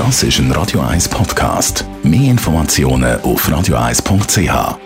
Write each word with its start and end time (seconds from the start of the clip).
Das 0.00 0.22
ist 0.22 0.38
ein 0.38 0.50
Radio 0.52 0.80
1 0.80 1.10
Podcast. 1.10 1.84
Mehr 2.02 2.30
Informationen 2.30 3.20
auf 3.20 3.46
radio1.ch. 3.46 4.78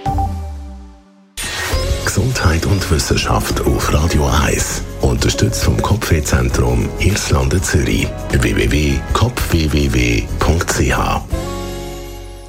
Gesundheit 2.05 2.67
und 2.67 2.91
Wissenschaft 2.91 3.61
auf 3.61 3.93
Radio 3.93 4.27
1. 4.27 4.83
Unterstützt 5.03 5.63
vom 5.63 5.81
Kopfwehzentrum 5.81 6.89
Irlande 6.99 7.63
Zürich. 7.63 8.09
www.kopfwww.ch 8.31 10.99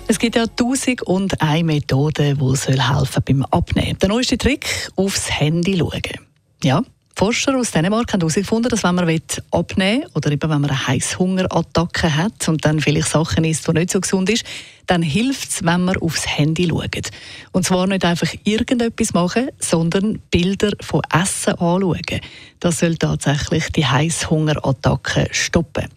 es 0.08 0.20
gibt 0.20 0.36
ja 0.36 0.46
tausend 0.48 1.04
und 1.04 1.40
eine 1.42 1.64
Methode, 1.64 2.36
die 2.36 2.82
helfen 2.82 3.24
beim 3.28 3.46
Abnehmen. 3.52 4.00
Der 4.00 4.10
neueste 4.10 4.40
Trick, 4.40 4.90
aufs 4.96 5.30
Handy 5.30 5.78
schauen. 5.78 6.02
Ja, 6.64 6.82
Forscher 7.18 7.58
aus 7.58 7.72
Dänemark 7.72 8.12
haben 8.12 8.20
herausgefunden, 8.20 8.70
dass 8.70 8.84
wenn 8.84 8.96
man 8.96 9.20
abnehmen 9.52 10.02
will 10.02 10.10
oder 10.16 10.32
eben 10.32 10.52
wenn 10.52 10.60
man 10.60 10.70
eine 10.70 10.88
Heißhungerattacke 10.88 12.14
hat 12.14 12.50
und 12.50 12.66
dann 12.66 12.82
vielleicht 12.82 13.08
Sachen 13.08 13.46
isst, 13.46 13.66
die 13.66 13.72
nicht 13.72 13.92
so 13.92 14.02
gesund 14.02 14.30
ist, 14.30 14.44
dann 14.86 15.02
hilft 15.02 15.50
es, 15.50 15.64
wenn 15.64 15.86
man 15.86 15.96
aufs 15.96 16.28
Handy 16.28 16.68
schaut. 16.68 17.10
Und 17.54 17.66
zwar 17.66 17.88
nicht 17.88 18.04
einfach 18.04 18.34
irgendetwas 18.44 19.14
machen, 19.14 19.48
sondern 19.60 20.20
Bilder 20.30 20.72
von 20.82 21.02
Essen 21.10 21.54
anschauen. 21.54 22.20
Das 22.60 22.80
soll 22.80 22.98
tatsächlich 22.98 23.70
die 23.72 23.86
Heißhungerattacke 23.86 25.30
stoppen. 25.32 25.88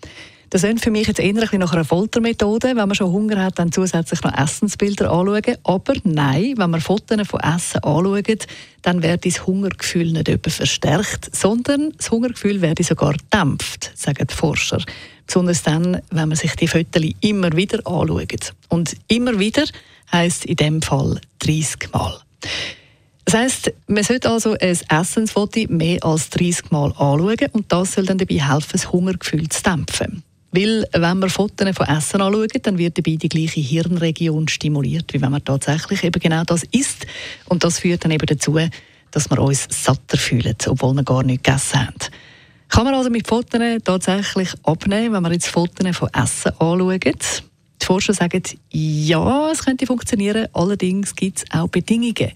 Das 0.51 0.63
sind 0.63 0.81
für 0.81 0.91
mich 0.91 1.07
jetzt 1.07 1.21
eher 1.21 1.53
ein 1.53 1.61
nach 1.61 1.75
einer 1.75 1.85
Foltermethode, 1.85 2.69
wenn 2.69 2.77
man 2.77 2.95
schon 2.95 3.13
Hunger 3.13 3.43
hat, 3.45 3.59
dann 3.59 3.71
zusätzlich 3.71 4.23
noch 4.23 4.33
Essensbilder 4.33 5.11
anschauen. 5.11 5.57
Aber 5.63 5.95
nein, 6.05 6.55
wenn 6.57 6.71
man 6.71 6.81
Fotos 6.81 7.29
von 7.29 7.41
Essen 7.41 7.83
anschaut, 7.83 8.47
dann 8.81 9.03
wird 9.03 9.27
das 9.27 9.47
Hungergefühl 9.47 10.13
nicht 10.13 10.29
etwa 10.29 10.49
verstärkt, 10.49 11.37
sondern 11.37 11.93
das 11.99 12.11
Hungergefühl 12.11 12.63
wird 12.63 12.83
sogar 12.83 13.15
dämpft, 13.33 13.93
sagen 13.95 14.27
die 14.27 14.35
Forscher. 14.35 14.83
Besonders 15.27 15.63
dann, 15.63 16.01
wenn 16.11 16.29
man 16.29 16.37
sich 16.37 16.57
die 16.57 16.69
Fotos 16.69 17.03
immer 17.21 17.53
wieder 17.53 17.87
anschaut. 17.87 18.55
Und 18.69 18.97
immer 19.09 19.39
wieder 19.39 19.65
heisst 20.11 20.47
in 20.47 20.57
dem 20.57 20.81
Fall 20.81 21.21
30 21.41 21.93
Mal. 21.93 22.21
Das 23.27 23.35
heisst, 23.35 23.73
man 23.87 24.03
sollte 24.03 24.31
also 24.31 24.53
ein 24.53 24.79
Essensfoto 24.89 25.61
mehr 25.69 26.03
als 26.03 26.31
30 26.31 26.71
Mal 26.71 26.93
anschauen 26.93 27.49
und 27.53 27.71
das 27.71 27.93
soll 27.93 28.07
dann 28.07 28.17
dabei 28.17 28.37
helfen, 28.37 28.71
das 28.73 28.91
Hungergefühl 28.91 29.47
zu 29.51 29.63
dämpfen. 29.63 30.23
Weil, 30.51 30.87
wenn 30.93 31.19
wir 31.19 31.29
Fotos 31.29 31.77
von 31.77 31.87
Essen 31.87 32.23
anschauen, 32.23 32.49
dann 32.63 32.79
wird 32.79 32.97
dabei 32.97 33.17
die 33.17 33.29
gleiche 33.29 33.61
Hirnregion 33.61 34.49
stimuliert, 34.49 35.13
wie 35.13 35.21
wenn 35.21 35.31
man 35.31 35.45
tatsächlich 35.45 36.05
eben 36.05 36.21
genau 36.21 36.43
das 36.45 36.65
isst. 36.71 37.07
Und 37.47 37.65
das 37.65 37.81
führt 37.81 38.05
dann 38.05 38.13
eben 38.13 38.27
dazu, 38.27 38.59
dass 39.11 39.31
wir 39.31 39.39
uns 39.39 39.67
satter 39.71 40.17
fühlen, 40.17 40.57
obwohl 40.67 40.95
wir 40.95 41.05
gar 41.05 41.23
nicht 41.23 41.45
gegessen 41.45 41.87
haben. 41.87 41.95
Kann 42.69 42.85
man 42.85 42.95
also 42.95 43.11
mit 43.11 43.27
Fotos 43.27 43.61
tatsächlich 43.85 44.51
abnehmen, 44.63 45.15
wenn 45.15 45.23
wir 45.23 45.33
jetzt 45.33 45.49
Fotos 45.49 45.97
von 45.97 46.09
Essen 46.15 46.53
anschauen? 46.59 47.01
Die 47.81 47.85
Forscher 47.85 48.15
sagen, 48.15 48.43
ja, 48.71 49.51
es 49.51 49.65
könnte 49.65 49.87
funktionieren, 49.87 50.49
allerdings 50.53 51.15
gibt 51.15 51.39
es 51.39 51.45
auch 51.51 51.69
Bedingungen. 51.69 52.33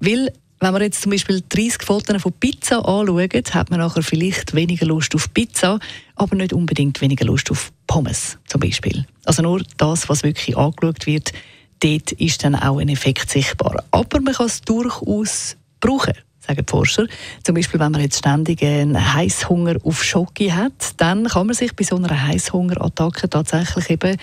Weil 0.00 0.32
wenn 0.60 0.72
man 0.72 0.82
jetzt 0.82 1.02
zum 1.02 1.10
Beispiel 1.10 1.42
30 1.48 1.82
Fotos 1.82 2.22
von 2.22 2.32
Pizza 2.32 2.78
anschaut, 2.78 3.54
hat 3.54 3.70
man 3.70 3.80
nachher 3.80 4.02
vielleicht 4.02 4.54
weniger 4.54 4.86
Lust 4.86 5.14
auf 5.14 5.32
Pizza, 5.34 5.78
aber 6.14 6.36
nicht 6.36 6.52
unbedingt 6.52 7.00
weniger 7.00 7.26
Lust 7.26 7.50
auf 7.50 7.72
Pommes 7.86 8.38
zum 8.46 8.60
Beispiel. 8.60 9.04
Also 9.24 9.42
nur 9.42 9.62
das, 9.76 10.08
was 10.08 10.22
wirklich 10.22 10.56
angeschaut 10.56 11.06
wird, 11.06 11.32
dort 11.80 12.12
ist 12.12 12.42
dann 12.42 12.54
auch 12.54 12.78
ein 12.78 12.88
Effekt 12.88 13.30
sichtbar. 13.30 13.84
Aber 13.90 14.20
man 14.20 14.34
kann 14.34 14.46
es 14.46 14.62
durchaus 14.62 15.56
brauchen 15.80 16.14
sagen 16.46 16.64
die 16.64 16.70
Forscher. 16.70 17.06
Zum 17.42 17.54
Beispiel, 17.54 17.80
wenn 17.80 17.92
man 17.92 18.00
jetzt 18.00 18.18
ständig 18.18 18.62
einen 18.62 19.14
Heißhunger 19.14 19.76
auf 19.82 20.04
Schoki 20.04 20.50
hat, 20.50 20.94
dann 20.96 21.26
kann 21.26 21.46
man 21.46 21.56
sich 21.56 21.74
bei 21.74 21.84
so 21.84 21.96
einer 21.96 22.26
Heißhungerattacke 22.26 23.28
tatsächlich 23.28 23.90
eben 23.90 24.16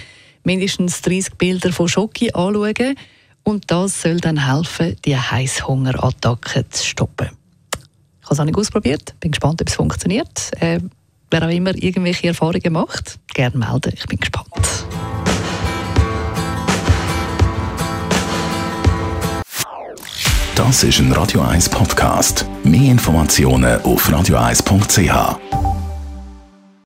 mindestens 0.44 1.02
30 1.02 1.36
Bilder 1.36 1.72
von 1.72 1.88
Schoki 1.88 2.32
anschauen 2.32 2.96
und 3.44 3.70
das 3.70 4.02
soll 4.02 4.20
dann 4.20 4.48
helfen, 4.48 4.96
die 5.06 5.18
Heißhungerattacke 5.18 6.68
zu 6.70 6.86
stoppen. 6.86 7.30
Ich 8.22 8.26
habe 8.26 8.34
es 8.34 8.40
auch 8.40 8.46
nicht 8.46 8.58
ausprobiert, 8.58 9.16
bin 9.20 9.32
gespannt, 9.32 9.62
ob 9.62 9.68
es 9.68 9.76
funktioniert. 9.76 10.52
Äh, 10.60 10.80
wer 11.30 11.44
auch 11.44 11.50
immer 11.50 11.76
irgendwelche 11.76 12.28
Erfahrungen 12.28 12.74
macht, 12.74 13.20
gerne 13.34 13.58
melden, 13.58 13.94
ich 13.96 14.06
bin 14.06 14.20
gespannt. 14.20 14.86
Das 20.56 20.84
ist 20.84 21.00
ein 21.00 21.12
Radio 21.12 21.42
1 21.42 21.68
Podcast. 21.70 22.46
Mehr 22.64 22.92
Informationen 22.92 23.82
auf 23.82 24.08
radio1.ch. 24.08 25.63